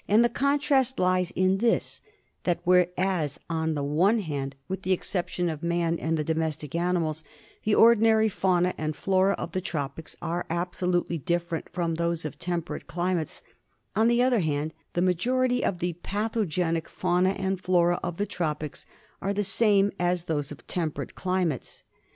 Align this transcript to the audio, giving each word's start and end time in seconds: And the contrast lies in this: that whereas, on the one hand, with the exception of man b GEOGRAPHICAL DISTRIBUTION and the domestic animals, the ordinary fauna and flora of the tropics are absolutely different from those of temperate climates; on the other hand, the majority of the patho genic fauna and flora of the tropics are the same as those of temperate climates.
And 0.07 0.25
the 0.25 0.29
contrast 0.29 0.97
lies 0.97 1.29
in 1.29 1.59
this: 1.59 2.01
that 2.41 2.59
whereas, 2.63 3.37
on 3.51 3.75
the 3.75 3.83
one 3.83 4.17
hand, 4.21 4.55
with 4.67 4.81
the 4.81 4.93
exception 4.93 5.47
of 5.47 5.61
man 5.61 5.67
b 5.67 5.67
GEOGRAPHICAL 5.67 5.93
DISTRIBUTION 5.93 6.07
and 6.07 6.17
the 6.17 6.33
domestic 6.33 6.73
animals, 6.73 7.23
the 7.65 7.75
ordinary 7.75 8.27
fauna 8.27 8.73
and 8.79 8.95
flora 8.95 9.33
of 9.33 9.51
the 9.51 9.61
tropics 9.61 10.15
are 10.19 10.47
absolutely 10.49 11.19
different 11.19 11.69
from 11.71 11.93
those 11.93 12.25
of 12.25 12.39
temperate 12.39 12.87
climates; 12.87 13.43
on 13.95 14.07
the 14.07 14.23
other 14.23 14.39
hand, 14.39 14.73
the 14.93 15.03
majority 15.03 15.63
of 15.63 15.77
the 15.77 15.93
patho 16.01 16.47
genic 16.47 16.87
fauna 16.87 17.33
and 17.37 17.61
flora 17.61 17.99
of 18.01 18.17
the 18.17 18.25
tropics 18.25 18.87
are 19.21 19.33
the 19.33 19.43
same 19.43 19.91
as 19.99 20.23
those 20.23 20.51
of 20.51 20.65
temperate 20.65 21.13
climates. 21.13 21.83